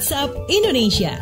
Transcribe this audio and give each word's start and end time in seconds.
WhatsApp 0.00 0.32
Indonesia. 0.48 1.12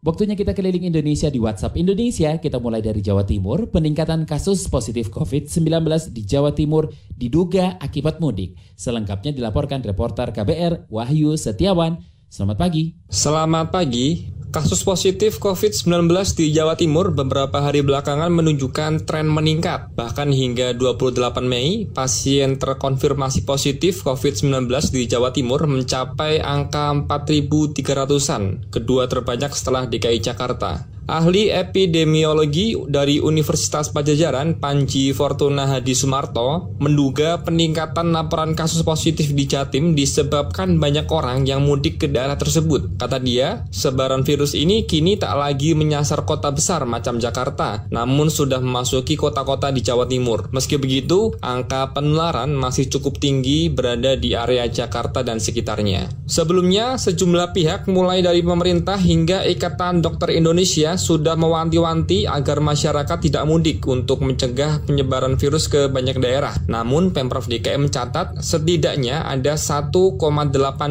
Waktunya 0.00 0.32
kita 0.32 0.56
keliling 0.56 0.88
Indonesia 0.88 1.28
di 1.28 1.36
WhatsApp 1.36 1.76
Indonesia. 1.76 2.40
Kita 2.40 2.56
mulai 2.56 2.80
dari 2.80 3.04
Jawa 3.04 3.28
Timur. 3.28 3.68
Peningkatan 3.68 4.24
kasus 4.24 4.72
positif 4.72 5.12
COVID-19 5.12 6.16
di 6.16 6.24
Jawa 6.24 6.56
Timur 6.56 6.88
diduga 7.12 7.76
akibat 7.76 8.16
mudik. 8.16 8.56
Selengkapnya 8.72 9.36
dilaporkan 9.36 9.84
reporter 9.84 10.32
KBR 10.32 10.88
Wahyu 10.88 11.36
Setiawan. 11.36 12.00
Selamat 12.32 12.56
pagi. 12.56 12.96
Selamat 13.12 13.68
pagi. 13.68 14.35
Kasus 14.56 14.88
positif 14.88 15.36
COVID-19 15.36 16.08
di 16.32 16.48
Jawa 16.48 16.80
Timur 16.80 17.12
beberapa 17.12 17.60
hari 17.60 17.84
belakangan 17.84 18.32
menunjukkan 18.32 19.04
tren 19.04 19.28
meningkat. 19.28 19.92
Bahkan 19.92 20.32
hingga 20.32 20.72
28 20.72 21.44
Mei, 21.44 21.84
pasien 21.84 22.56
terkonfirmasi 22.56 23.44
positif 23.44 24.00
COVID-19 24.00 24.64
di 24.96 25.04
Jawa 25.12 25.36
Timur 25.36 25.68
mencapai 25.68 26.40
angka 26.40 26.88
4.300-an, 27.04 28.72
kedua 28.72 29.04
terbanyak 29.04 29.52
setelah 29.52 29.84
DKI 29.92 30.24
Jakarta. 30.24 30.95
Ahli 31.06 31.54
epidemiologi 31.54 32.74
dari 32.90 33.22
Universitas 33.22 33.94
Pajajaran, 33.94 34.58
Panji 34.58 35.14
Fortuna 35.14 35.62
Hadi 35.70 35.94
Sumarto, 35.94 36.74
menduga 36.82 37.46
peningkatan 37.46 38.10
laporan 38.10 38.58
kasus 38.58 38.82
positif 38.82 39.30
di 39.30 39.46
Jatim 39.46 39.94
disebabkan 39.94 40.82
banyak 40.82 41.06
orang 41.14 41.46
yang 41.46 41.62
mudik 41.62 42.02
ke 42.02 42.10
daerah 42.10 42.34
tersebut. 42.34 42.98
Kata 42.98 43.22
dia, 43.22 43.62
sebaran 43.70 44.26
virus 44.26 44.58
ini 44.58 44.82
kini 44.82 45.14
tak 45.14 45.38
lagi 45.38 45.78
menyasar 45.78 46.26
kota 46.26 46.50
besar 46.50 46.82
macam 46.90 47.22
Jakarta, 47.22 47.86
namun 47.94 48.26
sudah 48.26 48.58
memasuki 48.58 49.14
kota-kota 49.14 49.70
di 49.70 49.86
Jawa 49.86 50.10
Timur. 50.10 50.50
Meski 50.50 50.74
begitu, 50.74 51.38
angka 51.38 51.94
penularan 51.94 52.50
masih 52.50 52.90
cukup 52.90 53.22
tinggi 53.22 53.70
berada 53.70 54.18
di 54.18 54.34
area 54.34 54.66
Jakarta 54.66 55.22
dan 55.22 55.38
sekitarnya. 55.38 56.10
Sebelumnya, 56.26 56.98
sejumlah 56.98 57.54
pihak 57.54 57.86
mulai 57.86 58.26
dari 58.26 58.42
pemerintah 58.42 58.98
hingga 58.98 59.46
Ikatan 59.46 60.02
Dokter 60.02 60.34
Indonesia 60.34 60.95
sudah 60.96 61.36
mewanti-wanti 61.36 62.28
agar 62.28 62.60
masyarakat 62.60 63.18
tidak 63.20 63.44
mudik 63.44 63.84
untuk 63.84 64.20
mencegah 64.24 64.84
penyebaran 64.84 65.40
virus 65.40 65.68
ke 65.68 65.88
banyak 65.88 66.20
daerah. 66.20 66.56
Namun, 66.66 67.12
Pemprov 67.12 67.48
DKI 67.48 67.76
mencatat 67.76 68.40
setidaknya 68.40 69.24
ada 69.24 69.56
1,8 69.56 70.18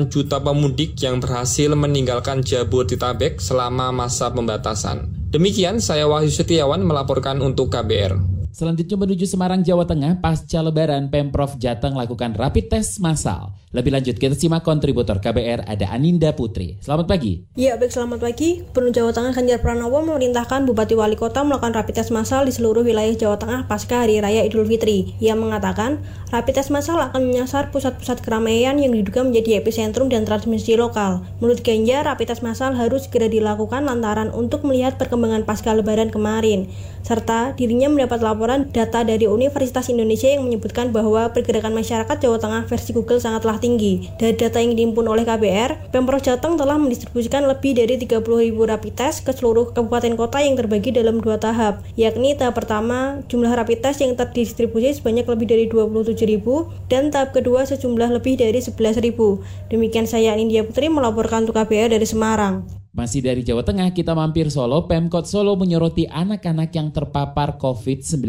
juta 0.10 0.38
pemudik 0.42 0.98
yang 1.02 1.22
berhasil 1.22 1.74
meninggalkan 1.74 2.46
Jabodetabek 2.46 3.42
selama 3.42 3.90
masa 3.94 4.32
pembatasan. 4.34 5.10
Demikian 5.34 5.84
saya 5.84 6.08
Wahyu 6.08 6.32
Setiawan 6.32 6.86
melaporkan 6.86 7.44
untuk 7.44 7.68
KBR. 7.74 8.35
Selanjutnya 8.56 8.96
menuju 8.96 9.28
Semarang, 9.28 9.68
Jawa 9.68 9.84
Tengah, 9.84 10.24
pasca 10.24 10.64
lebaran 10.64 11.12
Pemprov 11.12 11.60
Jateng 11.60 11.92
lakukan 11.92 12.32
rapid 12.40 12.72
test 12.72 13.04
massal. 13.04 13.52
Lebih 13.76 13.92
lanjut 13.92 14.16
kita 14.16 14.32
simak 14.32 14.64
kontributor 14.64 15.20
KBR 15.20 15.68
ada 15.68 15.92
Aninda 15.92 16.32
Putri. 16.32 16.80
Selamat 16.80 17.12
pagi. 17.12 17.44
Ya, 17.60 17.76
baik 17.76 17.92
selamat 17.92 18.24
pagi. 18.24 18.64
Gubernur 18.72 18.96
Jawa 18.96 19.12
Tengah 19.12 19.36
Ganjar 19.36 19.60
Pranowo 19.60 20.00
memerintahkan 20.08 20.64
Bupati 20.64 20.96
Wali 20.96 21.20
Kota 21.20 21.44
melakukan 21.44 21.76
rapid 21.76 22.00
test 22.00 22.16
massal 22.16 22.48
di 22.48 22.56
seluruh 22.56 22.88
wilayah 22.88 23.12
Jawa 23.12 23.36
Tengah 23.36 23.68
pasca 23.68 24.08
Hari 24.08 24.24
Raya 24.24 24.48
Idul 24.48 24.64
Fitri. 24.64 25.20
Ia 25.20 25.36
mengatakan, 25.36 26.00
rapid 26.32 26.56
test 26.56 26.72
massal 26.72 26.96
akan 27.04 27.28
menyasar 27.28 27.76
pusat-pusat 27.76 28.24
keramaian 28.24 28.80
yang 28.80 28.96
diduga 28.96 29.28
menjadi 29.28 29.60
epicentrum 29.60 30.08
dan 30.08 30.24
transmisi 30.24 30.80
lokal. 30.80 31.28
Menurut 31.44 31.60
Ganjar, 31.60 32.08
rapid 32.08 32.32
test 32.32 32.48
massal 32.48 32.72
harus 32.80 33.12
segera 33.12 33.28
dilakukan 33.28 33.84
lantaran 33.84 34.32
untuk 34.32 34.64
melihat 34.64 34.96
perkembangan 34.96 35.44
pasca 35.44 35.76
lebaran 35.76 36.08
kemarin, 36.08 36.72
serta 37.04 37.52
dirinya 37.60 37.92
mendapat 37.92 38.24
laporan 38.24 38.45
data 38.70 39.02
dari 39.02 39.26
Universitas 39.26 39.90
Indonesia 39.90 40.30
yang 40.30 40.46
menyebutkan 40.46 40.94
bahwa 40.94 41.34
pergerakan 41.34 41.74
masyarakat 41.74 42.22
Jawa 42.22 42.38
Tengah 42.38 42.64
versi 42.70 42.94
Google 42.94 43.18
sangatlah 43.18 43.58
tinggi. 43.58 44.08
Dari 44.22 44.38
data 44.38 44.62
yang 44.62 44.78
dihimpun 44.78 45.10
oleh 45.10 45.26
KBR, 45.26 45.90
Pemprov 45.90 46.22
Jateng 46.22 46.56
telah 46.56 46.78
mendistribusikan 46.78 47.50
lebih 47.50 47.74
dari 47.76 47.98
30.000 47.98 48.22
rapid 48.54 48.94
test 48.94 49.26
ke 49.26 49.34
seluruh 49.34 49.74
kabupaten 49.74 50.14
kota 50.14 50.40
yang 50.46 50.54
terbagi 50.54 50.94
dalam 50.94 51.18
dua 51.18 51.42
tahap, 51.42 51.82
yakni 51.98 52.38
tahap 52.38 52.56
pertama 52.56 53.26
jumlah 53.26 53.50
rapid 53.50 53.82
test 53.82 54.06
yang 54.06 54.14
terdistribusi 54.14 55.02
sebanyak 55.02 55.26
lebih 55.26 55.48
dari 55.50 55.66
27.000 55.66 56.92
dan 56.94 57.10
tahap 57.10 57.34
kedua 57.34 57.66
sejumlah 57.66 58.22
lebih 58.22 58.38
dari 58.38 58.62
11.000. 58.62 59.74
Demikian 59.74 60.06
saya 60.06 60.38
India 60.38 60.62
Putri 60.62 60.88
melaporkan 60.94 61.50
untuk 61.50 61.58
KBR 61.58 61.98
dari 61.98 62.06
Semarang. 62.06 62.85
Masih 62.96 63.20
dari 63.20 63.44
Jawa 63.44 63.60
Tengah, 63.60 63.92
kita 63.92 64.16
mampir 64.16 64.48
Solo. 64.48 64.88
Pemkot 64.88 65.28
Solo 65.28 65.60
menyoroti 65.60 66.08
anak-anak 66.08 66.72
yang 66.72 66.96
terpapar 66.96 67.60
COVID-19. 67.60 68.24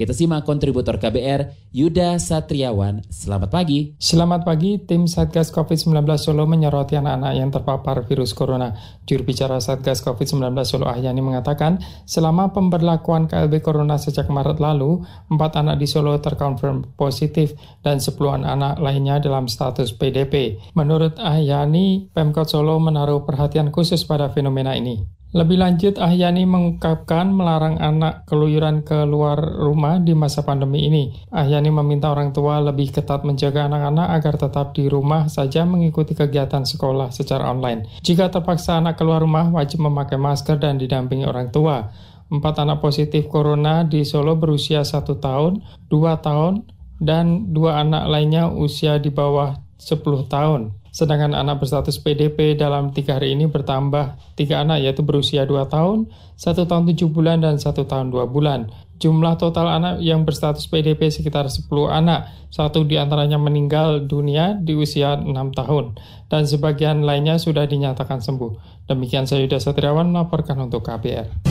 Kita 0.00 0.16
simak 0.16 0.48
kontributor 0.48 0.96
KBR 0.96 1.68
Yuda 1.76 2.16
Satriawan. 2.16 3.04
Selamat 3.12 3.52
pagi. 3.52 3.92
Selamat 4.00 4.48
pagi, 4.48 4.80
tim 4.80 5.04
Satgas 5.04 5.52
COVID-19 5.52 5.92
Solo 6.16 6.48
menyoroti 6.48 6.96
anak-anak 6.96 7.32
yang 7.36 7.52
terpapar 7.52 8.08
virus 8.08 8.32
corona. 8.32 8.72
Juru 9.04 9.28
bicara 9.28 9.60
Satgas 9.60 10.00
COVID-19 10.00 10.56
Solo 10.64 10.88
Ahyani 10.88 11.20
mengatakan, 11.20 11.84
selama 12.08 12.48
pemberlakuan 12.48 13.28
KLB 13.28 13.60
Corona 13.60 14.00
sejak 14.00 14.32
Maret 14.32 14.56
lalu, 14.56 15.04
empat 15.28 15.60
anak 15.60 15.76
di 15.76 15.84
Solo 15.84 16.16
terkonfirm 16.16 16.96
positif 16.96 17.52
dan 17.84 18.00
10 18.00 18.16
anak 18.40 18.80
lainnya 18.80 19.20
dalam 19.20 19.52
status 19.52 19.92
PDP. 19.92 20.56
Menurut 20.80 21.20
Ahyani, 21.20 22.08
Pemkot 22.08 22.48
Solo 22.48 22.80
menaruh 22.80 23.28
perhatian 23.28 23.68
khusus 23.68 24.08
pada 24.08 24.32
fenomena 24.32 24.72
ini. 24.72 25.19
Lebih 25.30 25.62
lanjut, 25.62 25.94
Ahyani 26.02 26.42
mengungkapkan 26.42 27.30
melarang 27.30 27.78
anak 27.78 28.26
keluyuran 28.26 28.82
ke 28.82 29.06
luar 29.06 29.38
rumah 29.38 30.02
di 30.02 30.10
masa 30.10 30.42
pandemi 30.42 30.90
ini. 30.90 31.14
Ahyani 31.30 31.70
meminta 31.70 32.10
orang 32.10 32.34
tua 32.34 32.58
lebih 32.58 32.90
ketat 32.90 33.22
menjaga 33.22 33.70
anak-anak 33.70 34.08
agar 34.18 34.34
tetap 34.42 34.74
di 34.74 34.90
rumah 34.90 35.30
saja 35.30 35.62
mengikuti 35.62 36.18
kegiatan 36.18 36.66
sekolah 36.66 37.14
secara 37.14 37.46
online. 37.46 38.02
Jika 38.02 38.26
terpaksa 38.26 38.82
anak 38.82 38.98
keluar 38.98 39.22
rumah, 39.22 39.54
wajib 39.54 39.86
memakai 39.86 40.18
masker 40.18 40.58
dan 40.58 40.82
didampingi 40.82 41.22
orang 41.22 41.54
tua. 41.54 41.94
Empat 42.26 42.66
anak 42.66 42.82
positif 42.82 43.30
corona 43.30 43.86
di 43.86 44.02
Solo 44.02 44.34
berusia 44.34 44.82
satu 44.82 45.22
tahun, 45.22 45.62
dua 45.86 46.18
tahun, 46.18 46.66
dan 46.98 47.54
dua 47.54 47.86
anak 47.86 48.10
lainnya 48.10 48.50
usia 48.50 48.98
di 48.98 49.14
bawah 49.14 49.62
10 49.80 50.28
tahun. 50.28 50.79
Sedangkan 50.90 51.38
anak 51.38 51.62
berstatus 51.62 52.02
PDP 52.02 52.58
dalam 52.58 52.90
tiga 52.90 53.18
hari 53.18 53.38
ini 53.38 53.46
bertambah 53.46 54.34
tiga 54.34 54.66
anak 54.66 54.82
yaitu 54.82 55.06
berusia 55.06 55.46
2 55.46 55.70
tahun, 55.70 56.10
satu 56.34 56.66
tahun 56.66 56.90
7 56.90 57.06
bulan, 57.10 57.46
dan 57.46 57.62
satu 57.62 57.86
tahun 57.86 58.10
2 58.10 58.26
bulan. 58.26 58.70
Jumlah 59.00 59.40
total 59.40 59.70
anak 59.70 60.04
yang 60.04 60.28
berstatus 60.28 60.68
PDP 60.68 61.08
sekitar 61.08 61.48
10 61.48 61.64
anak, 61.88 62.28
satu 62.52 62.84
di 62.84 63.00
antaranya 63.00 63.40
meninggal 63.40 64.04
dunia 64.04 64.58
di 64.60 64.76
usia 64.76 65.16
6 65.16 65.30
tahun, 65.56 65.96
dan 66.28 66.44
sebagian 66.44 67.06
lainnya 67.06 67.40
sudah 67.40 67.64
dinyatakan 67.64 68.20
sembuh. 68.20 68.84
Demikian 68.90 69.24
saya 69.24 69.46
Yuda 69.46 69.62
Satriawan 69.62 70.10
melaporkan 70.12 70.58
untuk 70.58 70.84
KBR. 70.84 71.48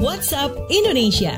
WhatsApp 0.00 0.54
Indonesia. 0.70 1.34